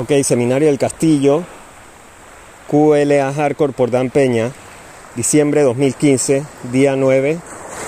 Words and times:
Ok, 0.00 0.12
Seminario 0.22 0.68
del 0.68 0.78
Castillo, 0.78 1.42
QLA 2.70 3.32
Hardcore 3.32 3.72
por 3.72 3.90
Dan 3.90 4.10
Peña, 4.10 4.52
diciembre 5.16 5.62
2015, 5.62 6.44
día 6.70 6.94
9, 6.94 7.40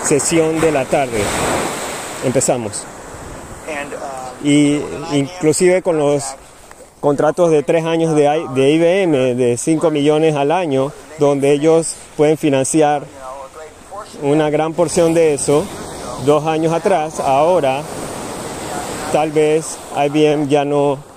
sesión 0.02 0.60
de 0.60 0.72
la 0.72 0.86
tarde. 0.86 1.20
Empezamos. 2.24 2.84
Y 4.42 4.80
inclusive 5.12 5.82
con 5.82 5.98
los 5.98 6.24
contratos 6.98 7.52
de 7.52 7.62
tres 7.62 7.84
años 7.84 8.16
de, 8.16 8.22
de 8.54 8.70
IBM 8.72 9.36
de 9.36 9.56
5 9.56 9.92
millones 9.92 10.34
al 10.34 10.50
año, 10.50 10.90
donde 11.20 11.52
ellos 11.52 11.94
pueden 12.16 12.36
financiar 12.36 13.04
una 14.20 14.50
gran 14.50 14.72
porción 14.72 15.14
de 15.14 15.34
eso 15.34 15.64
dos 16.26 16.44
años 16.44 16.72
atrás, 16.72 17.20
ahora 17.20 17.82
tal 19.12 19.30
vez 19.30 19.78
IBM 19.94 20.48
ya 20.48 20.64
no, 20.64 21.09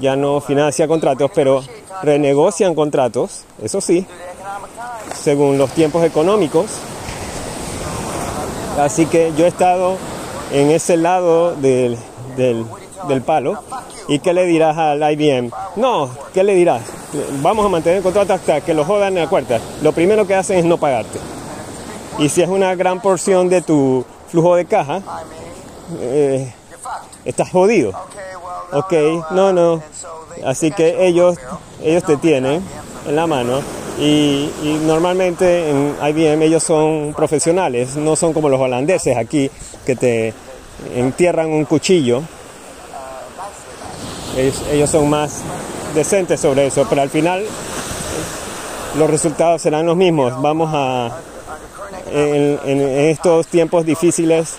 ya 0.00 0.16
no 0.16 0.40
financia 0.40 0.86
contratos, 0.86 1.30
pero 1.34 1.62
renegocian 2.02 2.74
contratos, 2.74 3.44
eso 3.62 3.80
sí, 3.80 4.06
según 5.14 5.58
los 5.58 5.70
tiempos 5.70 6.04
económicos. 6.04 6.66
Así 8.78 9.06
que 9.06 9.32
yo 9.36 9.44
he 9.44 9.48
estado 9.48 9.96
en 10.52 10.70
ese 10.70 10.96
lado 10.96 11.54
del, 11.56 11.98
del, 12.36 12.64
del 13.08 13.22
palo. 13.22 13.62
¿Y 14.08 14.18
qué 14.18 14.32
le 14.32 14.44
dirás 14.44 14.76
al 14.76 15.02
IBM? 15.12 15.50
No, 15.76 16.10
¿qué 16.32 16.42
le 16.42 16.54
dirás? 16.54 16.82
Vamos 17.42 17.66
a 17.66 17.68
mantener 17.68 17.98
el 17.98 18.02
contrato 18.02 18.32
hasta 18.34 18.60
que 18.60 18.74
lo 18.74 18.84
jodan 18.84 19.16
en 19.16 19.24
la 19.24 19.28
cuarta. 19.28 19.60
Lo 19.82 19.92
primero 19.92 20.26
que 20.26 20.34
hacen 20.34 20.58
es 20.58 20.64
no 20.64 20.78
pagarte. 20.78 21.18
Y 22.18 22.28
si 22.28 22.42
es 22.42 22.48
una 22.48 22.74
gran 22.74 23.00
porción 23.00 23.48
de 23.48 23.62
tu 23.62 24.04
flujo 24.28 24.56
de 24.56 24.64
caja, 24.64 25.00
eh, 26.00 26.52
estás 27.24 27.50
jodido. 27.50 27.92
Ok, 28.72 28.92
no, 29.32 29.52
no. 29.52 29.82
Así 30.44 30.70
que 30.70 31.06
ellos, 31.06 31.36
ellos 31.82 32.04
te 32.04 32.16
tienen 32.16 32.62
en 33.06 33.16
la 33.16 33.26
mano 33.26 33.60
y, 33.98 34.48
normalmente 34.82 35.70
en 35.70 35.96
IBM 36.00 36.42
ellos 36.42 36.62
son 36.62 37.12
profesionales, 37.16 37.96
no 37.96 38.16
son 38.16 38.32
como 38.32 38.48
los 38.48 38.60
holandeses 38.60 39.16
aquí 39.16 39.50
que 39.84 39.96
te 39.96 40.32
entierran 40.94 41.50
un 41.50 41.64
cuchillo. 41.64 42.22
Ellos, 44.36 44.88
son 44.88 45.10
más 45.10 45.42
decentes 45.94 46.40
sobre 46.40 46.68
eso, 46.68 46.86
pero 46.88 47.02
al 47.02 47.10
final 47.10 47.44
los 48.96 49.10
resultados 49.10 49.60
serán 49.60 49.86
los 49.86 49.96
mismos. 49.96 50.40
Vamos 50.40 50.70
a, 50.72 51.18
en 52.12 52.80
estos 52.80 53.48
tiempos 53.48 53.84
difíciles, 53.84 54.56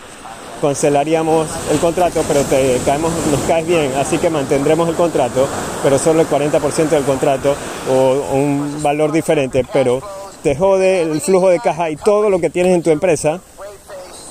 cancelaríamos 0.62 1.48
el 1.72 1.80
contrato, 1.80 2.24
pero 2.28 2.42
te 2.44 2.80
caemos, 2.86 3.12
nos 3.32 3.42
caes 3.42 3.68
bien, 3.68 3.92
así 4.00 4.18
que 4.18 4.30
mantendremos 4.30 4.88
el 4.88 4.96
contrato, 4.96 5.48
pero 5.84 5.98
solo 5.98 6.22
el 6.22 6.30
40% 6.30 6.90
del 6.90 7.04
contrato 7.04 7.56
o, 7.90 8.36
un 8.36 8.82
valor 8.82 9.12
diferente, 9.12 9.66
pero 9.74 10.02
te 10.44 10.56
jode 10.56 11.02
el 11.02 11.20
flujo 11.22 11.50
de 11.50 11.60
caja 11.60 11.90
y 11.90 11.96
todo 11.96 12.30
lo 12.30 12.40
que 12.40 12.50
tienes 12.50 12.74
en 12.76 12.84
tu 12.84 12.92
empresa, 12.92 13.42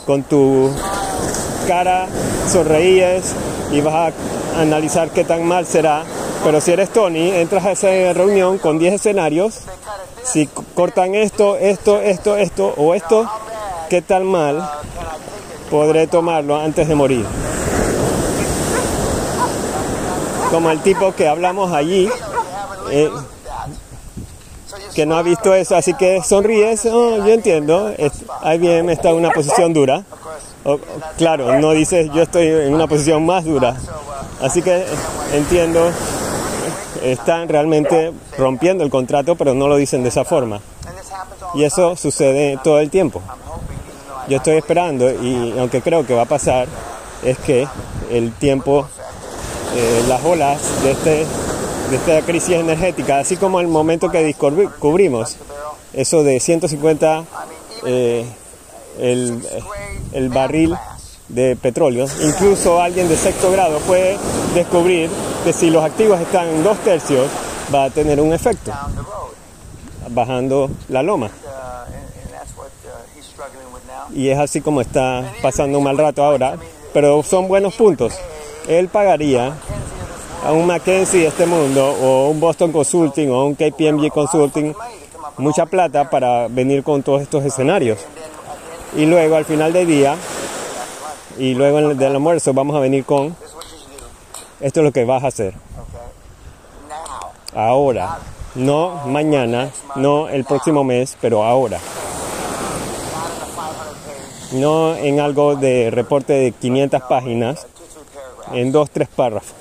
con 0.06 0.22
tu 0.22 0.70
cara 1.67 2.06
sonreíes 2.50 3.34
y 3.72 3.81
vas 3.81 4.12
a 4.56 4.61
analizar 4.61 5.11
qué 5.11 5.25
tan 5.25 5.44
mal 5.44 5.67
será, 5.67 6.05
pero 6.44 6.61
si 6.61 6.72
eres 6.72 6.91
Tony, 6.91 7.31
entras 7.31 7.67
a 7.67 7.72
esa 7.72 8.12
reunión 8.12 8.59
con 8.59 8.78
10 8.78 8.94
escenarios, 8.94 9.61
si 10.25 10.47
cortan 10.75 11.15
esto, 11.15 11.56
esto, 11.56 12.00
esto, 12.00 12.37
esto 12.37 12.75
o 12.77 12.94
esto, 12.94 13.28
qué 13.89 14.00
tan 14.00 14.25
mal 14.25 14.69
podré 15.70 16.06
tomarlo 16.06 16.56
antes 16.56 16.88
de 16.88 16.94
morir. 16.94 17.24
Como 20.50 20.70
el 20.70 20.81
tipo 20.81 21.14
que 21.14 21.28
hablamos 21.28 21.72
allí, 21.72 22.08
eh, 22.91 23.10
que 24.94 25.06
no 25.06 25.16
ha 25.16 25.22
visto 25.22 25.54
eso, 25.54 25.76
así 25.76 25.94
que 25.94 26.22
sonríes, 26.22 26.84
oh, 26.86 27.19
yo 27.19 27.28
entiendo, 27.28 27.94
IBM 28.42 28.91
está 28.91 29.10
en 29.10 29.16
una 29.16 29.30
posición 29.30 29.72
dura. 29.72 30.04
Claro, 31.16 31.59
no 31.59 31.70
dices 31.70 32.10
yo 32.12 32.22
estoy 32.22 32.48
en 32.48 32.75
una 32.75 32.86
posición 32.86 33.25
más 33.25 33.44
dura. 33.44 33.76
Así 34.42 34.62
que 34.62 34.84
entiendo, 35.32 35.91
están 37.03 37.48
realmente 37.48 38.12
rompiendo 38.36 38.82
el 38.82 38.91
contrato, 38.91 39.36
pero 39.36 39.54
no 39.54 39.69
lo 39.69 39.76
dicen 39.76 40.03
de 40.03 40.09
esa 40.09 40.25
forma. 40.25 40.60
Y 41.54 41.64
eso 41.64 41.97
sucede 41.97 42.59
todo 42.62 42.80
el 42.80 42.91
tiempo. 42.91 43.22
Yo 44.30 44.36
estoy 44.36 44.58
esperando 44.58 45.10
y 45.10 45.58
aunque 45.58 45.82
creo 45.82 46.06
que 46.06 46.14
va 46.14 46.22
a 46.22 46.26
pasar, 46.26 46.68
es 47.24 47.36
que 47.38 47.66
el 48.12 48.32
tiempo, 48.32 48.86
eh, 49.74 50.04
las 50.06 50.24
olas 50.24 50.60
de, 50.84 50.92
este, 50.92 51.26
de 51.91 51.96
esta 51.96 52.22
crisis 52.22 52.54
energética, 52.54 53.18
así 53.18 53.36
como 53.36 53.58
el 53.58 53.66
momento 53.66 54.08
que 54.08 54.22
descubrimos, 54.22 55.36
eso 55.92 56.22
de 56.22 56.38
150 56.38 57.24
eh, 57.86 58.24
el, 59.00 59.42
el 60.12 60.28
barril 60.28 60.76
de 61.28 61.56
petróleo, 61.56 62.06
incluso 62.22 62.80
alguien 62.80 63.08
de 63.08 63.16
sexto 63.16 63.50
grado 63.50 63.80
puede 63.80 64.16
descubrir 64.54 65.10
que 65.42 65.52
si 65.52 65.70
los 65.70 65.82
activos 65.82 66.20
están 66.20 66.47
en 66.47 66.62
dos 66.62 66.78
tercios, 66.84 67.26
va 67.74 67.86
a 67.86 67.91
tener 67.91 68.20
un 68.20 68.32
efecto, 68.32 68.70
bajando 70.08 70.70
la 70.88 71.02
loma. 71.02 71.32
Y 74.15 74.28
es 74.28 74.38
así 74.38 74.60
como 74.60 74.81
está 74.81 75.25
pasando 75.43 75.78
un 75.78 75.84
mal 75.84 75.98
rato 75.98 76.25
ahora, 76.25 76.56
pero 76.93 77.22
son 77.22 77.48
buenos 77.48 77.75
puntos. 77.75 78.15
Él 78.69 78.88
pagaría 78.88 79.54
a 80.44 80.53
un 80.53 80.66
McKinsey 80.66 81.21
de 81.21 81.26
este 81.26 81.47
mundo 81.47 81.94
o 82.03 82.28
un 82.28 82.41
Boston 82.41 82.72
Consulting 82.72 83.31
o 83.31 83.47
un 83.47 83.54
KPMG 83.54 84.10
Consulting 84.10 84.75
mucha 85.38 85.66
plata 85.66 86.09
para 86.10 86.48
venir 86.48 86.82
con 86.82 87.03
todos 87.03 87.22
estos 87.22 87.44
escenarios. 87.44 87.98
Y 88.97 89.06
luego 89.06 89.37
al 89.37 89.44
final 89.44 89.72
del 89.72 89.87
día 89.87 90.16
y 91.38 91.54
luego 91.54 91.94
del 91.94 92.15
almuerzo 92.15 92.53
vamos 92.53 92.77
a 92.77 92.81
venir 92.81 93.04
con 93.04 93.37
esto 94.60 94.81
es 94.81 94.84
lo 94.84 94.92
que 94.92 95.04
vas 95.04 95.25
a 95.25 95.28
hacer. 95.28 95.54
Ahora, 97.54 98.19
no 98.54 99.06
mañana, 99.06 99.71
no 99.97 100.28
el 100.28 100.44
próximo 100.44 100.84
mes, 100.84 101.16
pero 101.21 101.44
ahora. 101.44 101.78
No 104.53 104.94
en 104.97 105.21
algo 105.21 105.55
de 105.56 105.91
reporte 105.91 106.33
de 106.33 106.53
500 106.53 107.03
páginas, 107.03 107.66
en 108.53 108.72
dos, 108.72 108.91
tres 108.91 109.09
párrafos. 109.09 109.55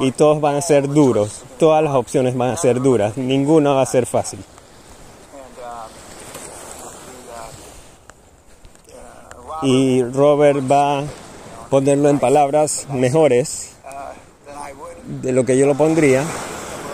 Y 0.00 0.12
todos 0.12 0.40
van 0.40 0.56
a 0.56 0.60
ser 0.62 0.88
duros, 0.88 1.42
todas 1.58 1.82
las 1.82 1.94
opciones 1.94 2.36
van 2.36 2.50
a 2.50 2.56
ser 2.56 2.80
duras, 2.80 3.16
ninguna 3.16 3.72
va 3.72 3.82
a 3.82 3.86
ser 3.86 4.06
fácil. 4.06 4.38
Y 9.62 10.02
Robert 10.04 10.60
va 10.70 11.00
a 11.00 11.04
ponerlo 11.70 12.08
en 12.08 12.18
palabras 12.18 12.86
mejores 12.92 13.70
de 15.22 15.32
lo 15.32 15.44
que 15.44 15.56
yo 15.58 15.66
lo 15.66 15.74
pondría 15.74 16.22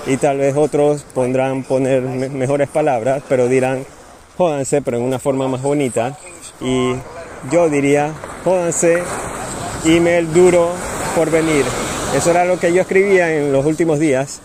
y 0.07 0.17
tal 0.17 0.39
vez 0.39 0.57
otros 0.57 1.03
pondrán 1.15 1.63
poner 1.65 2.03
me- 2.03 2.29
mejores 2.29 2.69
palabras, 2.69 3.23
pero 3.29 3.49
dirán 3.49 3.85
jódanse, 4.37 4.83
pero 4.83 4.99
en 4.99 5.03
una 5.05 5.19
forma 5.19 5.49
más 5.49 5.63
bonita. 5.63 6.17
Y 6.61 6.95
yo 7.51 7.69
diría 7.69 8.13
jódanse, 8.45 9.03
email 9.85 10.33
duro 10.33 10.71
por 11.15 11.31
venir. 11.31 11.65
Eso 12.15 12.31
era 12.31 12.45
lo 12.45 12.59
que 12.59 12.73
yo 12.73 12.83
escribía 12.83 13.35
en 13.35 13.53
los 13.53 13.67
últimos 13.67 13.99
días 13.99 14.41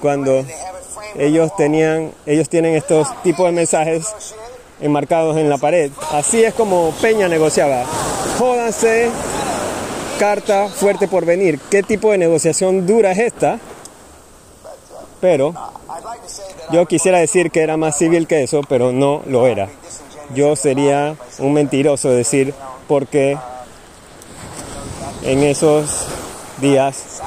cuando 0.00 0.44
ellos 1.16 1.54
tenían, 1.56 2.12
ellos 2.26 2.48
tienen 2.48 2.74
estos 2.74 3.08
tipos 3.22 3.46
de 3.46 3.52
mensajes 3.52 4.06
enmarcados 4.80 5.36
en 5.36 5.48
la 5.48 5.58
pared. 5.58 5.90
Así 6.12 6.42
es 6.42 6.54
como 6.54 6.92
Peña 7.00 7.28
negociaba. 7.28 7.84
Jódanse, 8.38 9.10
carta 10.18 10.68
fuerte 10.68 11.08
por 11.08 11.24
venir. 11.24 11.58
¿Qué 11.70 11.82
tipo 11.82 12.12
de 12.12 12.18
negociación 12.18 12.86
dura 12.86 13.12
es 13.12 13.18
esta? 13.18 13.58
Pero 15.20 15.54
yo 16.72 16.86
quisiera 16.86 17.18
decir 17.18 17.50
que 17.50 17.62
era 17.62 17.76
más 17.76 17.96
civil 17.96 18.26
que 18.26 18.42
eso, 18.42 18.60
pero 18.68 18.92
no 18.92 19.22
lo 19.26 19.46
era. 19.46 19.68
Yo 20.34 20.56
sería 20.56 21.16
un 21.38 21.54
mentiroso 21.54 22.10
decir 22.10 22.54
porque 22.86 23.38
en 25.22 25.42
esos 25.42 26.06
días 26.60 27.22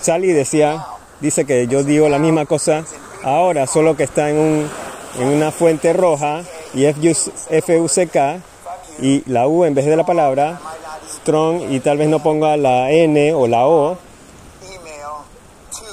Sally 0.00 0.32
decía, 0.32 0.86
dice 1.20 1.44
que 1.44 1.66
yo 1.66 1.82
digo 1.82 2.08
la 2.08 2.18
misma 2.18 2.46
cosa 2.46 2.84
ahora, 3.22 3.66
solo 3.66 3.96
que 3.96 4.04
está 4.04 4.30
en, 4.30 4.38
un, 4.38 4.70
en 5.18 5.28
una 5.28 5.50
fuente 5.50 5.92
roja 5.92 6.42
y 6.74 6.84
F-U-C-K 6.84 8.38
y 9.00 9.22
la 9.30 9.48
U 9.48 9.64
en 9.64 9.74
vez 9.74 9.86
de 9.86 9.96
la 9.96 10.04
palabra, 10.04 10.60
strong 11.20 11.72
y 11.72 11.80
tal 11.80 11.98
vez 11.98 12.08
no 12.08 12.22
ponga 12.22 12.56
la 12.56 12.90
N 12.90 13.34
o 13.34 13.46
la 13.46 13.66
O, 13.66 13.98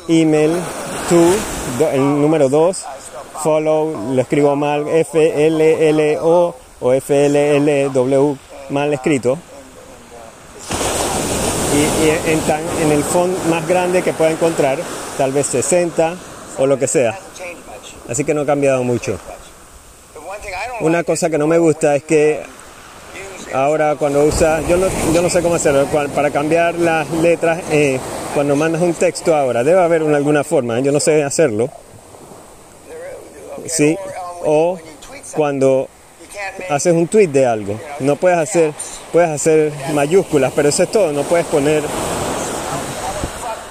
email 0.07 0.51
el 1.15 2.21
número 2.21 2.49
2, 2.49 2.85
follow, 3.43 4.13
lo 4.13 4.21
escribo 4.21 4.55
mal, 4.55 4.87
F-L-L-O 4.87 6.55
o 6.79 6.93
F-L-L-W 6.93 8.37
mal 8.69 8.93
escrito. 8.93 9.37
y, 11.73 12.05
y 12.05 12.31
en, 12.31 12.39
tan, 12.41 12.61
en 12.81 12.91
el 12.91 13.03
font 13.03 13.37
más 13.45 13.67
grande 13.67 14.01
que 14.01 14.13
pueda 14.13 14.31
encontrar, 14.31 14.79
tal 15.17 15.31
vez 15.31 15.47
60 15.47 16.15
o 16.57 16.65
lo 16.65 16.77
que 16.77 16.87
sea. 16.87 17.17
Así 18.09 18.23
que 18.23 18.33
no 18.33 18.41
ha 18.41 18.45
cambiado 18.45 18.83
mucho. 18.83 19.17
Una 20.81 21.03
cosa 21.03 21.29
que 21.29 21.37
no 21.37 21.47
me 21.47 21.57
gusta 21.57 21.95
es 21.95 22.03
que 22.03 22.43
ahora 23.53 23.95
cuando 23.95 24.24
usas, 24.24 24.68
yo 24.68 24.77
no, 24.77 24.88
yo 25.13 25.21
no 25.21 25.30
sé 25.30 25.42
cómo 25.42 25.56
hacerlo, 25.56 25.86
para 26.13 26.31
cambiar 26.31 26.75
las 26.75 27.09
letras, 27.12 27.59
eh, 27.71 28.00
cuando 28.33 28.56
mandas 28.56 28.81
un 28.81 28.94
texto 28.94 29.36
ahora, 29.36 29.63
debe 29.63 29.81
haber 29.81 30.03
una, 30.03 30.18
alguna 30.18 30.44
forma, 30.44 30.80
yo 30.80 30.92
no 30.92 31.00
sé 31.00 31.24
hacerlo. 31.24 31.69
Sí, 33.65 33.98
o 34.44 34.77
cuando 35.36 35.88
haces 36.69 36.94
un 36.94 37.07
tweet 37.07 37.27
de 37.27 37.45
algo, 37.45 37.80
no 38.00 38.15
puedes 38.15 38.38
hacer, 38.38 38.74
puedes 39.12 39.30
hacer 39.30 39.71
mayúsculas, 39.94 40.51
pero 40.56 40.69
eso 40.69 40.83
es 40.83 40.92
todo, 40.92 41.12
no 41.12 41.24
puedes 41.24 41.45
poner, 41.45 41.83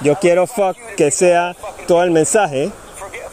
yo 0.01 0.15
quiero 0.15 0.47
fuck 0.47 0.77
que 0.95 1.11
sea 1.11 1.55
todo 1.87 2.03
el 2.03 2.11
mensaje, 2.11 2.71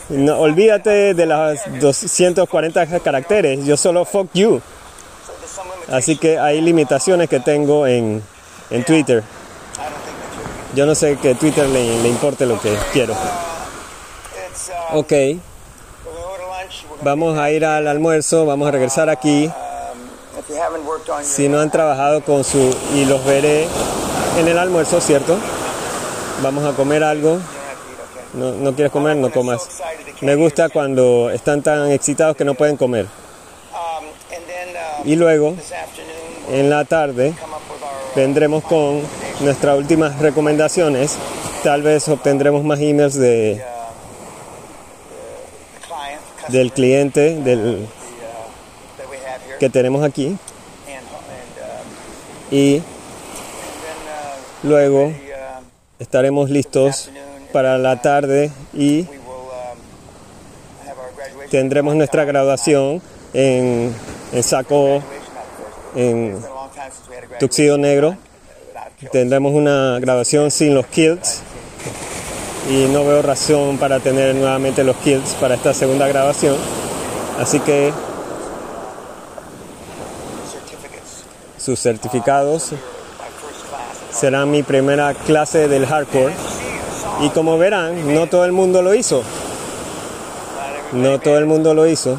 no, 0.08 0.38
olvídate 0.40 1.14
de 1.14 1.26
las 1.26 1.60
240 1.80 3.00
caracteres, 3.00 3.64
yo 3.64 3.76
solo 3.76 4.04
fuck 4.04 4.28
you. 4.32 4.60
Así 5.90 6.16
que 6.16 6.38
hay 6.38 6.60
limitaciones 6.60 7.28
que 7.28 7.40
tengo 7.40 7.86
en, 7.86 8.22
en 8.70 8.84
Twitter. 8.84 9.22
Yo 10.74 10.84
no 10.84 10.94
sé 10.94 11.16
que 11.16 11.34
Twitter 11.34 11.66
le, 11.68 12.08
importe 12.08 12.44
lo 12.44 12.60
que 12.60 12.76
quiero. 12.92 13.14
Ok. 14.92 15.12
Vamos 17.02 17.38
a 17.38 17.50
ir 17.50 17.64
al 17.64 17.88
almuerzo, 17.88 18.44
vamos 18.44 18.68
a 18.68 18.70
regresar 18.72 19.08
aquí. 19.08 19.50
Si 21.22 21.48
no 21.48 21.60
han 21.60 21.70
trabajado 21.70 22.22
con 22.22 22.44
su... 22.44 22.74
y 22.94 23.04
los 23.04 23.24
veré 23.24 23.66
en 24.38 24.48
el 24.48 24.58
almuerzo, 24.58 25.00
¿cierto? 25.00 25.38
Vamos 26.42 26.64
a 26.64 26.76
comer 26.76 27.02
algo. 27.02 27.38
No, 28.34 28.52
no 28.52 28.74
quieres 28.74 28.92
comer, 28.92 29.16
no 29.16 29.30
comas. 29.30 29.80
Me 30.20 30.34
gusta 30.34 30.68
cuando 30.68 31.30
están 31.30 31.62
tan 31.62 31.90
excitados 31.90 32.36
que 32.36 32.44
no 32.44 32.54
pueden 32.54 32.76
comer. 32.76 33.06
Y 35.04 35.16
luego, 35.16 35.54
en 36.50 36.70
la 36.70 36.84
tarde, 36.84 37.34
vendremos 38.14 38.64
con 38.64 39.02
nuestras 39.40 39.76
últimas 39.78 40.18
recomendaciones. 40.18 41.16
Tal 41.62 41.82
vez 41.82 42.08
obtendremos 42.08 42.64
más 42.64 42.80
emails 42.80 43.14
de, 43.14 43.62
del 46.48 46.72
cliente 46.72 47.34
del, 47.36 47.86
que 49.58 49.70
tenemos 49.70 50.04
aquí. 50.04 50.36
Y 52.50 52.82
luego 54.62 55.12
estaremos 55.98 56.50
listos 56.50 57.10
para 57.52 57.78
la 57.78 58.00
tarde 58.00 58.50
y 58.72 59.06
tendremos 61.50 61.94
nuestra 61.94 62.24
graduación 62.24 63.02
en, 63.32 63.94
en 64.32 64.42
saco, 64.42 65.02
en 65.94 66.38
tuxido 67.38 67.78
negro. 67.78 68.16
Tendremos 69.12 69.52
una 69.52 69.98
graduación 70.00 70.50
sin 70.50 70.74
los 70.74 70.86
kilts 70.86 71.40
y 72.68 72.86
no 72.92 73.04
veo 73.04 73.22
razón 73.22 73.78
para 73.78 74.00
tener 74.00 74.34
nuevamente 74.34 74.84
los 74.84 74.96
kilts 74.96 75.34
para 75.40 75.54
esta 75.54 75.72
segunda 75.72 76.08
grabación. 76.08 76.56
Así 77.40 77.60
que 77.60 77.92
sus 81.56 81.80
certificados 81.80 82.72
serán 84.10 84.50
mi 84.50 84.62
primera 84.62 85.14
clase 85.14 85.68
del 85.68 85.86
hardcore. 85.86 86.34
Y 87.20 87.30
como 87.30 87.58
verán, 87.58 88.14
no 88.14 88.26
todo 88.26 88.44
el 88.44 88.52
mundo 88.52 88.82
lo 88.82 88.94
hizo. 88.94 89.22
No 90.92 91.20
todo 91.20 91.38
el 91.38 91.46
mundo 91.46 91.74
lo 91.74 91.86
hizo. 91.86 92.18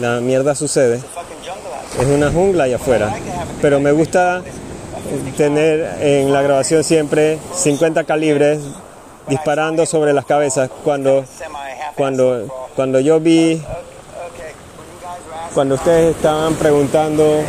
La 0.00 0.20
mierda 0.20 0.54
sucede. 0.54 1.00
Es 1.98 2.06
una 2.06 2.30
jungla 2.30 2.64
allá 2.64 2.76
afuera. 2.76 3.14
Pero 3.62 3.80
me 3.80 3.92
gusta 3.92 4.42
tener 5.36 5.98
en 6.00 6.32
la 6.32 6.42
grabación 6.42 6.84
siempre 6.84 7.38
50 7.54 8.04
calibres 8.04 8.60
disparando 9.28 9.86
sobre 9.86 10.12
las 10.12 10.24
cabezas. 10.24 10.70
Cuando, 10.84 11.24
cuando, 11.96 12.68
cuando 12.74 13.00
yo 13.00 13.20
vi, 13.20 13.62
cuando 15.54 15.76
ustedes 15.76 16.16
estaban 16.16 16.54
preguntando 16.54 17.40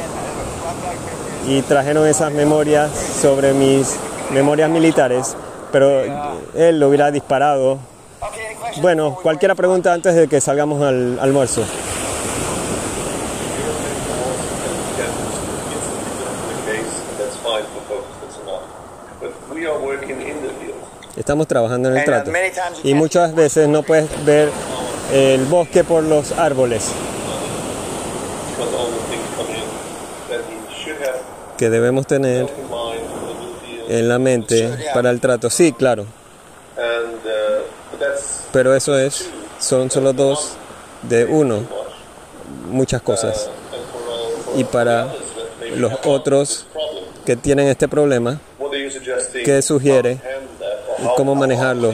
y 1.47 1.61
trajeron 1.61 2.07
esas 2.07 2.31
memorias 2.31 2.91
sobre 3.21 3.53
mis 3.53 3.95
memorias 4.31 4.69
militares, 4.69 5.35
pero 5.71 6.03
él 6.55 6.79
lo 6.79 6.87
hubiera 6.87 7.11
disparado. 7.11 7.79
Bueno, 8.81 9.17
cualquier 9.21 9.55
pregunta 9.55 9.93
antes 9.93 10.15
de 10.15 10.27
que 10.27 10.41
salgamos 10.41 10.81
al 10.81 11.19
almuerzo. 11.19 11.63
Estamos 21.17 21.47
trabajando 21.47 21.89
en 21.89 21.97
el 21.97 22.05
trato. 22.05 22.31
Y 22.83 22.93
muchas 22.93 23.33
veces 23.33 23.67
no 23.67 23.81
puedes 23.81 24.07
ver 24.23 24.49
el 25.11 25.45
bosque 25.45 25.83
por 25.83 26.03
los 26.03 26.31
árboles. 26.33 26.91
Que 31.57 31.69
debemos 31.71 32.05
tener 32.05 32.47
en 33.89 34.07
la 34.07 34.19
mente 34.19 34.69
para 34.93 35.09
el 35.09 35.19
trato. 35.19 35.49
Sí, 35.49 35.73
claro. 35.73 36.05
Pero 38.51 38.75
eso 38.75 38.97
es, 38.97 39.29
son 39.59 39.89
solo 39.89 40.13
dos 40.13 40.53
de 41.01 41.25
uno, 41.25 41.61
muchas 42.69 43.01
cosas. 43.01 43.49
Y 44.55 44.63
para 44.63 45.07
los 45.75 45.93
otros 46.05 46.67
que 47.25 47.35
tienen 47.35 47.67
este 47.67 47.87
problema, 47.87 48.39
¿qué 49.43 49.61
sugiere? 49.61 50.19
¿Cómo 51.15 51.35
manejarlo? 51.35 51.93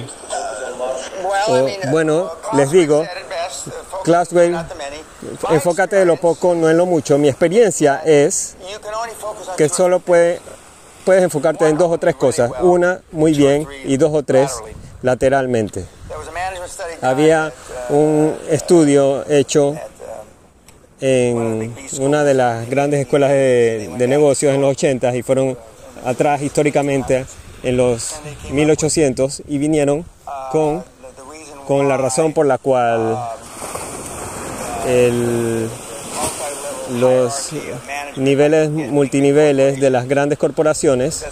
bueno, 1.91 2.31
les 2.53 2.71
digo, 2.71 3.05
Classwell, 4.03 4.57
enfócate 5.49 6.01
en 6.01 6.07
lo 6.07 6.17
poco, 6.17 6.55
no 6.55 6.69
en 6.69 6.77
lo 6.77 6.85
mucho. 6.85 7.17
Mi 7.17 7.29
experiencia 7.29 8.01
es 8.05 8.55
que 9.57 9.69
solo 9.69 9.99
puede, 9.99 10.39
puedes 11.05 11.23
enfocarte 11.23 11.67
en 11.67 11.77
dos 11.77 11.91
o 11.91 11.97
tres 11.97 12.15
cosas. 12.15 12.51
Una 12.61 13.01
muy 13.11 13.33
bien 13.33 13.67
y 13.85 13.97
dos 13.97 14.11
o 14.13 14.23
tres 14.23 14.51
lateralmente. 15.01 15.85
Había 17.01 17.51
un 17.89 18.37
estudio 18.49 19.25
hecho 19.29 19.75
en 21.01 21.75
una 21.99 22.23
de 22.23 22.33
las 22.33 22.69
grandes 22.69 23.01
escuelas 23.01 23.29
de, 23.31 24.05
negocios 24.07 24.53
en 24.53 24.61
los 24.61 24.71
80 24.71 25.13
y 25.15 25.21
fueron 25.21 25.57
atrás 26.05 26.41
históricamente 26.41 27.25
en 27.63 27.77
los 27.77 28.15
1800 28.51 29.43
y 29.47 29.57
vinieron 29.57 30.05
con, 30.51 30.83
con 31.67 31.87
la 31.87 31.97
razón 31.97 32.33
por 32.33 32.45
la 32.45 32.57
cual 32.57 33.17
los 36.99 37.49
niveles 38.17 38.69
multiniveles 38.69 39.79
de 39.79 39.89
las 39.89 40.07
grandes 40.07 40.37
corporaciones 40.37 41.25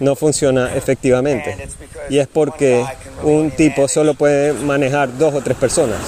no 0.00 0.14
funciona 0.14 0.74
efectivamente. 0.74 1.68
Y 2.10 2.18
es 2.18 2.28
porque 2.28 2.84
un 3.22 3.50
tipo 3.50 3.88
solo 3.88 4.14
puede 4.14 4.52
manejar 4.52 5.16
dos 5.16 5.34
o 5.34 5.40
tres 5.40 5.56
personas. 5.56 6.00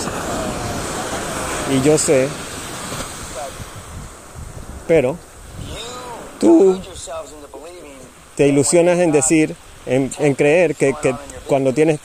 Y 1.73 1.81
yo 1.83 1.97
sé 1.97 2.29
pero 4.87 5.17
tú 6.39 6.81
te 8.37 8.49
ilusionas 8.49 8.99
en 8.99 9.13
decir, 9.13 9.55
en, 9.87 10.09
creer 10.35 10.75
que, 10.75 10.95
cuando 11.47 11.73
tienes 11.73 12.01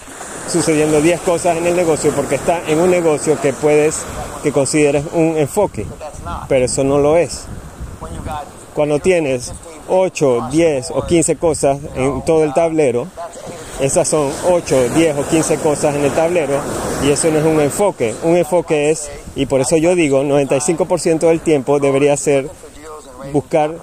sucediendo 0.47 1.01
10 1.01 1.21
cosas 1.21 1.57
en 1.57 1.67
el 1.67 1.75
negocio, 1.75 2.11
porque 2.15 2.35
está 2.35 2.61
en 2.67 2.79
un 2.79 2.89
negocio 2.89 3.39
que 3.39 3.53
puedes, 3.53 3.97
que 4.43 4.51
consideres 4.51 5.05
un 5.13 5.37
enfoque, 5.37 5.85
pero 6.47 6.65
eso 6.65 6.83
no 6.83 6.97
lo 6.97 7.15
es. 7.15 7.45
Cuando 8.73 8.99
tienes 8.99 9.51
8, 9.87 10.49
10 10.51 10.91
o 10.91 11.05
15 11.05 11.35
cosas 11.35 11.79
en 11.95 12.23
todo 12.23 12.43
el 12.43 12.53
tablero, 12.53 13.07
esas 13.79 14.07
son 14.07 14.31
8, 14.49 14.89
10 14.95 15.17
o 15.17 15.23
15 15.23 15.57
cosas 15.57 15.95
en 15.95 16.03
el 16.03 16.11
tablero 16.11 16.59
y 17.03 17.11
eso 17.11 17.31
no 17.31 17.39
es 17.39 17.45
un 17.45 17.61
enfoque. 17.61 18.13
Un 18.23 18.35
enfoque 18.35 18.91
es, 18.91 19.09
y 19.35 19.45
por 19.45 19.61
eso 19.61 19.77
yo 19.77 19.95
digo, 19.95 20.23
95% 20.23 21.19
del 21.19 21.39
tiempo 21.39 21.79
debería 21.79 22.15
ser 22.17 22.49
buscar 23.31 23.75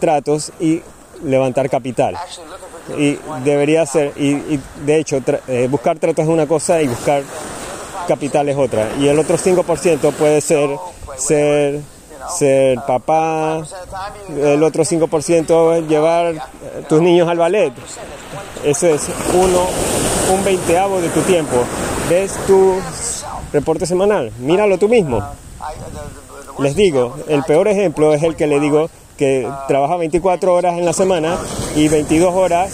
tratos 0.00 0.52
y 0.60 0.82
levantar 1.24 1.68
capital. 1.68 2.16
Y 2.96 3.18
debería 3.44 3.84
ser, 3.86 4.12
y, 4.16 4.58
de 4.84 4.98
hecho, 4.98 5.20
eh, 5.46 5.68
buscar 5.70 5.98
tratos 5.98 6.24
es 6.24 6.30
una 6.30 6.46
cosa 6.46 6.80
y 6.80 6.88
buscar 6.88 7.22
capital 8.06 8.48
es 8.48 8.56
otra. 8.56 8.88
Y 8.98 9.08
el 9.08 9.18
otro 9.18 9.36
5% 9.36 10.12
puede 10.12 10.40
ser 10.40 10.70
ser 11.16 11.80
ser 12.28 12.78
papá, 12.86 13.62
el 14.36 14.62
otro 14.62 14.84
5% 14.84 15.76
es 15.76 15.88
llevar 15.88 16.34
tus 16.88 17.00
niños 17.00 17.28
al 17.28 17.38
ballet. 17.38 17.72
Eso 18.64 18.86
es 18.88 19.08
uno, 19.34 19.66
un 20.32 20.44
veinteavo 20.44 21.00
de 21.00 21.08
tu 21.08 21.20
tiempo. 21.22 21.56
¿Ves 22.08 22.34
tu 22.46 22.74
reporte 23.52 23.86
semanal? 23.86 24.32
Míralo 24.38 24.78
tú 24.78 24.88
mismo. 24.88 25.22
Les 26.58 26.74
digo, 26.74 27.16
el 27.28 27.44
peor 27.44 27.68
ejemplo 27.68 28.12
es 28.14 28.22
el 28.22 28.34
que 28.34 28.46
le 28.46 28.58
digo 28.58 28.90
que 29.18 29.50
trabaja 29.66 29.96
24 29.96 30.54
horas 30.54 30.78
en 30.78 30.84
la 30.84 30.92
semana 30.92 31.36
y 31.74 31.88
22 31.88 32.32
horas 32.32 32.70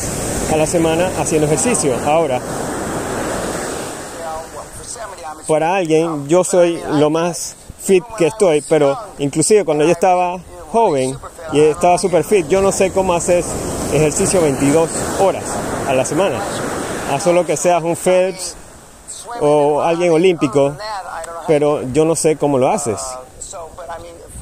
a 0.52 0.56
la 0.56 0.66
semana 0.66 1.10
haciendo 1.18 1.46
ejercicio. 1.46 1.96
Ahora, 2.06 2.40
para 5.48 5.74
alguien, 5.74 6.28
yo 6.28 6.44
soy 6.44 6.80
lo 6.92 7.10
más 7.10 7.56
fit 7.80 8.04
que 8.18 8.26
estoy, 8.26 8.62
pero 8.68 8.96
inclusive 9.18 9.64
cuando 9.64 9.84
yo 9.84 9.90
estaba 9.90 10.38
joven 10.70 11.16
y 11.52 11.60
estaba 11.60 11.98
super 11.98 12.22
fit, 12.24 12.46
yo 12.48 12.60
no 12.60 12.72
sé 12.72 12.92
cómo 12.92 13.14
haces 13.14 13.46
ejercicio 13.92 14.42
22 14.42 14.88
horas 15.20 15.44
a 15.88 15.94
la 15.94 16.04
semana. 16.04 16.38
A 17.12 17.20
solo 17.20 17.46
que 17.46 17.56
seas 17.56 17.82
un 17.82 17.96
Phelps 17.96 18.56
o 19.40 19.80
alguien 19.80 20.12
olímpico, 20.12 20.76
pero 21.46 21.82
yo 21.92 22.04
no 22.04 22.14
sé 22.16 22.36
cómo 22.36 22.58
lo 22.58 22.70
haces. 22.70 23.00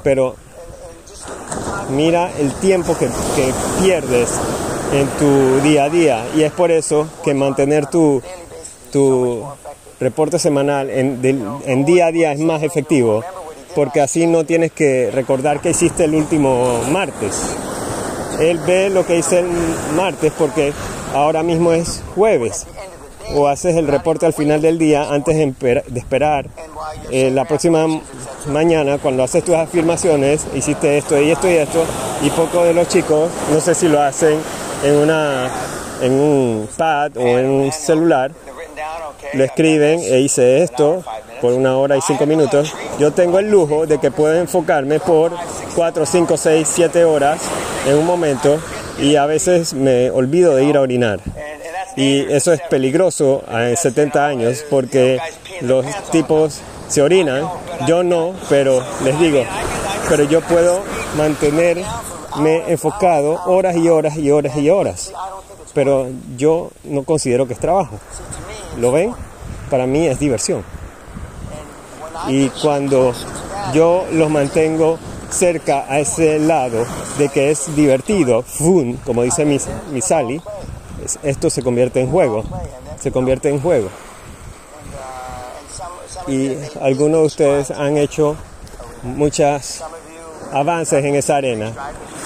Pero 0.03 0.35
mira 1.91 2.31
el 2.39 2.53
tiempo 2.55 2.97
que, 2.97 3.07
que 3.07 3.53
pierdes 3.83 4.31
en 4.93 5.07
tu 5.19 5.61
día 5.61 5.85
a 5.85 5.89
día 5.89 6.27
y 6.37 6.43
es 6.43 6.53
por 6.53 6.71
eso 6.71 7.09
que 7.25 7.35
mantener 7.35 7.87
tu, 7.87 8.23
tu 8.93 9.43
reporte 9.99 10.39
semanal 10.39 10.91
en, 10.91 11.85
día 11.85 12.07
a 12.07 12.13
día 12.13 12.33
es 12.33 12.41
más 12.41 12.63
efectivo, 12.63 13.25
porque 13.75 14.01
así 14.01 14.27
no 14.27 14.45
tienes 14.45 14.73
que 14.73 15.11
recordar 15.13 15.61
que 15.61 15.71
hiciste 15.71 16.05
el 16.05 16.15
último 16.15 16.81
martes. 16.91 17.41
Él 18.41 18.59
ve 18.67 18.91
lo 18.91 19.07
que 19.07 19.17
hice 19.19 19.41
el 19.41 19.47
martes 19.97 20.33
porque 20.37 20.73
ahora 21.15 21.43
mismo 21.43 21.73
es 21.73 22.03
jueves. 22.15 22.67
O 23.35 23.49
haces 23.49 23.77
el 23.77 23.87
reporte 23.87 24.27
al 24.27 24.33
final 24.33 24.61
del 24.61 24.79
día 24.79 25.13
antes 25.13 25.37
de 25.37 25.99
esperar 25.99 26.47
eh, 27.11 27.31
la 27.31 27.45
próxima 27.45 27.87
mañana 28.47 28.99
cuando 28.99 29.23
haces 29.23 29.45
tus 29.45 29.55
afirmaciones, 29.55 30.47
hiciste 30.55 30.99
esto 30.99 31.21
y 31.21 31.31
esto 31.31 31.49
y 31.49 31.55
esto, 31.55 31.85
y 32.23 32.31
poco 32.31 32.65
de 32.65 32.75
los 32.75 32.89
chicos, 32.89 33.31
no 33.53 33.61
sé 33.61 33.75
si 33.75 33.89
lo 33.89 34.03
hacen 34.03 34.39
en, 34.85 34.95
una, 34.97 35.51
en 36.01 36.13
un 36.13 36.69
pad 36.77 37.17
o 37.17 37.21
en 37.21 37.49
un 37.49 37.73
celular, 37.73 38.33
lo 39.35 39.45
escriben 39.45 40.01
e 40.01 40.21
hice 40.21 40.63
esto 40.63 41.03
por 41.41 41.53
una 41.53 41.77
hora 41.77 41.97
y 41.97 42.01
cinco 42.01 42.27
minutos, 42.27 42.75
yo 42.99 43.13
tengo 43.13 43.39
el 43.39 43.51
lujo 43.51 43.87
de 43.87 43.99
que 43.99 44.11
puedo 44.11 44.35
enfocarme 44.35 45.01
por 45.01 45.33
cuatro, 45.75 46.07
cinco, 46.07 46.37
seis, 46.37 46.69
siete 46.71 47.05
horas 47.05 47.41
en 47.87 47.97
un 47.97 48.07
momento 48.07 48.59
y 48.99 49.17
a 49.17 49.27
veces 49.27 49.75
me 49.75 50.11
olvido 50.11 50.55
de 50.55 50.65
ir 50.65 50.77
a 50.77 50.81
orinar. 50.81 51.21
Y 51.97 52.21
eso 52.33 52.53
es 52.53 52.61
peligroso 52.63 53.43
a 53.49 53.75
70 53.75 54.27
años 54.27 54.65
porque 54.71 55.19
los 55.61 55.85
tipos 56.11 56.61
se 56.89 57.03
orinan, 57.03 57.49
yo 57.87 58.03
no, 58.03 58.35
pero 58.49 58.83
les 59.05 59.19
digo, 59.19 59.45
pero 60.09 60.25
yo 60.25 60.41
puedo 60.41 60.81
mantenerme 61.17 61.85
enfocado 62.69 63.41
horas 63.47 63.77
y 63.77 63.89
horas 63.89 64.17
y 64.17 64.31
horas 64.31 64.57
y 64.57 64.71
horas, 64.71 65.13
pero 65.75 66.09
yo 66.37 66.71
no 66.85 67.03
considero 67.03 67.47
que 67.47 67.55
es 67.55 67.61
trabajo. 67.61 67.99
¿Lo 68.79 68.93
ven? 68.93 69.15
Para 69.71 69.87
mí 69.87 70.07
es 70.07 70.19
diversión. 70.19 70.65
Y 72.29 72.49
cuando 72.49 73.13
yo 73.75 74.05
los 74.13 74.31
mantengo 74.31 74.99
cerca 75.31 75.87
a 75.89 75.99
ese 75.99 76.39
lado 76.39 76.85
de 77.19 77.29
que 77.29 77.51
es 77.51 77.75
divertido, 77.75 78.43
fun, 78.43 78.99
como 79.05 79.23
dice 79.23 79.45
mi, 79.45 79.59
mi 79.91 80.01
Sally, 80.01 80.41
esto 81.23 81.51
se 81.51 81.63
convierte 81.63 82.01
en 82.01 82.11
juego. 82.11 82.45
Se 83.01 83.11
convierte 83.11 83.49
en 83.49 83.61
juego. 83.61 83.89
Y 86.29 86.57
algunos 86.81 87.21
de 87.21 87.27
ustedes 87.27 87.71
han 87.71 87.97
hecho 87.97 88.37
muchos 89.03 89.83
avances 90.53 91.05
en 91.05 91.15
esa 91.17 91.37
arena. 91.37 91.73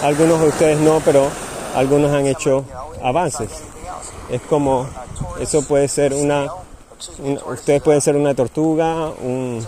Algunos 0.02 0.40
de 0.40 0.48
ustedes 0.48 0.78
no, 0.78 1.00
pero 1.00 1.28
algunos 1.74 2.12
han 2.12 2.26
hecho 2.26 2.64
avances. 3.02 3.50
Es 4.30 4.42
como 4.42 4.86
eso 5.40 5.62
puede 5.62 5.88
ser 5.88 6.12
una, 6.12 6.46
ustedes 7.46 7.82
pueden 7.82 8.00
ser 8.00 8.16
una 8.16 8.34
tortuga, 8.34 9.08
un 9.08 9.64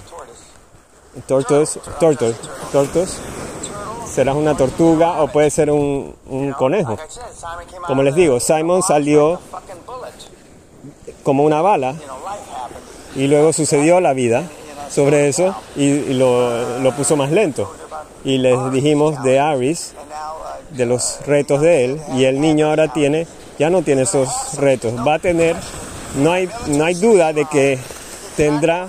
tortoise, 1.27 1.81
tortoise, 1.99 2.39
tortoise, 2.73 3.19
serás 4.19 4.35
una 4.35 4.57
tortuga 4.57 5.23
o 5.23 5.29
puede 5.29 5.49
ser 5.49 5.71
un, 5.71 6.13
conejo. 6.59 6.99
Como 7.87 8.03
les 8.03 8.17
digo, 8.17 8.41
Simon 8.41 8.83
salió 8.83 9.39
como 11.23 11.45
una 11.45 11.63
bala 11.63 11.95
y 13.15 13.29
luego 13.29 13.53
sucedió 13.53 14.01
la 14.01 14.15
vida 14.15 14.43
sobre 14.91 15.29
eso 15.29 15.55
y, 15.77 16.15
lo, 16.15 16.81
lo, 16.81 16.97
puso 16.97 17.17
más 17.17 17.31
lento. 17.31 17.73
Y 18.25 18.39
les 18.39 18.73
dijimos 18.73 19.23
de 19.23 19.39
Aris, 19.39 19.95
de 20.71 20.85
los 20.85 21.25
retos 21.25 21.61
de 21.61 21.85
él, 21.85 22.01
y 22.17 22.25
el 22.25 22.41
niño 22.41 22.71
ahora 22.71 22.89
tiene 22.89 23.29
ya 23.57 23.71
no 23.71 23.83
tiene 23.83 24.03
esos 24.03 24.29
retos. 24.57 24.95
Va 25.07 25.15
a 25.15 25.19
tener, 25.21 25.55
no 26.17 26.33
hay, 26.33 26.49
no 26.67 26.85
hay 26.85 26.95
duda 26.95 27.33
de 27.33 27.45
que 27.45 27.79
tendrá, 28.37 28.89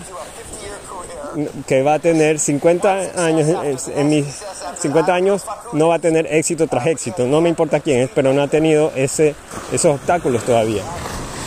que 1.67 1.83
va 1.83 1.93
a 1.93 1.99
tener 1.99 2.39
50 2.39 3.23
años, 3.23 3.47
en 3.95 4.09
mis 4.09 4.48
50 4.79 5.13
años 5.13 5.43
no 5.73 5.89
va 5.89 5.95
a 5.95 5.99
tener 5.99 6.27
éxito 6.31 6.67
tras 6.67 6.87
éxito. 6.87 7.25
No 7.27 7.41
me 7.41 7.49
importa 7.49 7.79
quién 7.79 8.01
es, 8.01 8.09
pero 8.13 8.33
no 8.33 8.41
ha 8.41 8.47
tenido 8.47 8.91
ese, 8.95 9.35
esos 9.71 9.95
obstáculos 9.95 10.43
todavía. 10.43 10.83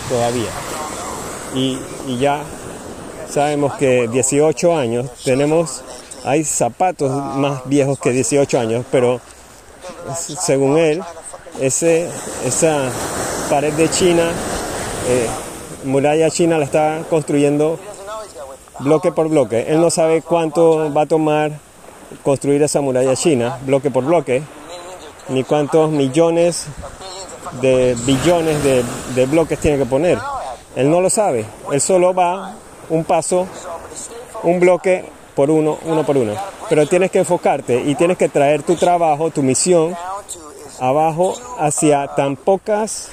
Todavía. 0.09 0.51
Y, 1.55 1.79
ya 2.19 2.43
sabemos 3.29 3.75
que 3.75 4.09
18 4.09 4.77
años 4.77 5.11
tenemos, 5.25 5.83
hay 6.25 6.45
zapatos 6.45 7.11
más 7.37 7.63
viejos 7.67 7.99
que 7.99 8.11
18 8.11 8.61
años, 8.61 8.85
pero 8.91 9.21
según 10.15 10.79
él, 10.79 11.03
ese, 11.61 12.09
esa 12.45 12.91
pared 13.49 13.73
de 13.75 13.89
China, 13.91 14.31
eh, 15.09 15.27
muralla 15.85 16.31
china 16.31 16.59
la 16.59 16.65
está 16.65 17.03
construyendo 17.11 17.79
bloque 18.81 19.13
por 19.13 19.29
bloque. 19.29 19.67
Él 19.69 19.81
no 19.81 19.91
sabe 19.91 20.23
cuánto 20.23 20.93
va 20.93 21.03
a 21.03 21.07
tomar 21.07 21.53
construir 22.23 22.63
esa 22.63 22.81
muralla 22.81 23.15
china, 23.17 23.59
bloque 23.65 23.91
por 23.91 24.05
bloque, 24.05 24.43
ni 25.29 25.45
cuántos 25.45 25.91
millones 25.91 26.67
de 27.61 27.97
billones 28.07 28.63
de, 28.65 28.85
de 29.15 29.27
bloques 29.27 29.59
tiene 29.59 29.79
que 29.79 29.87
poner. 29.87 30.19
Él 30.77 30.91
no 30.91 31.01
lo 31.01 31.11
sabe. 31.11 31.45
Él 31.71 31.81
solo 31.81 32.15
va 32.15 32.55
un 32.89 33.05
paso, 33.05 33.47
un 34.43 34.61
bloque 34.61 35.05
por 35.35 35.51
uno, 35.51 35.79
uno 35.85 36.05
por 36.05 36.17
uno. 36.17 36.35
Pero 36.69 36.87
tienes 36.87 37.11
que 37.11 37.19
enfocarte 37.19 37.83
y 37.85 37.95
tienes 37.95 38.17
que 38.17 38.29
traer 38.29 38.63
tu 38.63 38.77
trabajo, 38.77 39.31
tu 39.31 39.43
misión 39.43 39.97
abajo 40.81 41.35
hacia 41.59 42.09
tan 42.09 42.37
pocas 42.37 43.09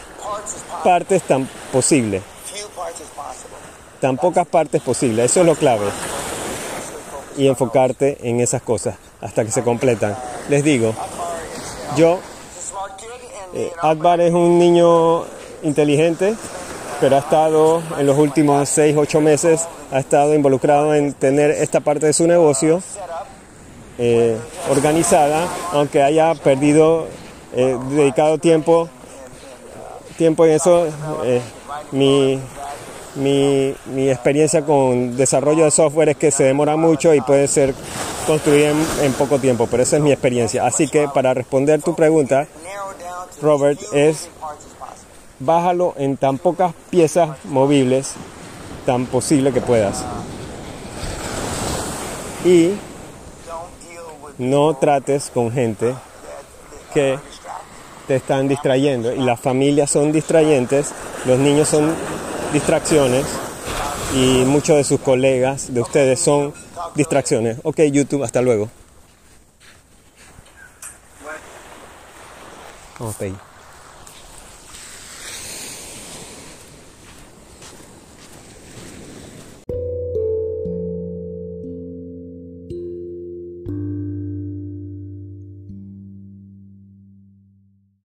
partes 0.84 1.24
tan 1.24 1.48
posible. 1.72 2.22
Tan 4.00 4.18
pocas 4.18 4.48
partes 4.48 4.82
posible. 4.82 5.25
Eso 5.25 5.41
es 5.41 5.46
lo 5.46 5.56
clave. 5.56 5.86
Y 7.38 7.48
enfocarte 7.48 8.18
en 8.24 8.40
esas 8.40 8.62
cosas 8.62 8.96
hasta 9.22 9.46
que 9.46 9.52
se 9.52 9.64
completan. 9.64 10.16
Les 10.50 10.64
digo, 10.64 10.94
yo, 11.96 12.20
eh, 13.54 13.72
Akbar 13.82 14.22
es 14.22 14.34
un 14.34 14.60
niño 14.60 15.24
inteligente, 15.64 16.36
pero 17.00 17.16
ha 17.16 17.20
estado 17.20 17.82
en 17.98 18.06
los 18.06 18.18
últimos 18.18 18.68
6, 18.70 18.96
8 18.98 19.22
meses, 19.22 19.68
ha 19.92 20.00
estado 20.00 20.34
involucrado 20.34 20.94
en 20.94 21.14
tener 21.14 21.52
esta 21.52 21.80
parte 21.80 22.06
de 22.06 22.14
su 22.14 22.28
negocio 22.28 22.82
eh, 23.98 24.38
organizada, 24.70 25.48
aunque 25.72 26.02
haya 26.02 26.34
perdido 26.36 27.08
he 27.56 27.76
dedicado 27.90 28.38
tiempo, 28.38 28.90
tiempo 30.18 30.46
en 30.46 30.52
eso. 30.52 30.88
Eh, 31.24 31.42
mi, 31.92 32.40
mi, 33.16 33.74
mi, 33.94 34.10
experiencia 34.10 34.63
con 34.63 35.18
desarrollo 35.18 35.66
de 35.66 35.72
software 35.72 36.10
es 36.10 36.18
que 36.18 36.32
se 36.32 36.44
demora 36.44 36.75
mucho 36.75 37.13
y 37.13 37.22
puede 37.22 37.48
ser 37.48 37.74
construido 38.28 38.75
en, 39.01 39.13
poco 39.13 39.39
tiempo, 39.39 39.68
pero 39.70 39.84
esa 39.84 39.98
es 39.98 40.04
mi 40.04 40.12
experiencia. 40.12 40.66
Así 40.66 40.88
que 40.88 41.08
para 41.08 41.34
responder 41.34 41.82
tu 41.82 41.96
pregunta, 41.96 42.48
Robert, 43.42 43.80
es 43.94 44.30
bájalo 45.39 45.96
en 45.98 46.18
tan 46.18 46.38
pocas 46.38 46.74
piezas 46.89 47.30
movibles 47.46 48.13
tan 48.86 49.06
posible 49.06 49.51
que 49.51 49.62
puedas. 49.62 50.04
Y 52.46 52.74
no 54.38 54.74
trates 54.75 55.30
con 55.34 55.51
gente 55.51 55.96
que 56.94 57.20
te 58.08 58.16
están 58.16 58.48
distrayendo 58.48 59.13
y 59.13 59.20
las 59.20 59.39
familias 59.39 59.92
son 59.92 60.12
distrayentes, 60.12 60.92
los 61.25 61.38
niños 61.38 61.68
son 61.68 61.94
distracciones 62.53 63.25
y 64.13 64.44
muchos 64.46 64.77
de 64.77 64.84
sus 64.84 65.00
colegas, 65.00 65.74
de 65.74 65.82
ustedes, 65.82 66.20
son 66.20 66.53
distracciones. 66.96 67.58
Ok, 67.63 67.82
YouTube, 67.91 68.24
hasta 68.24 68.41
luego. 68.41 68.70
Vamos 73.00 73.15
okay. 73.15 73.34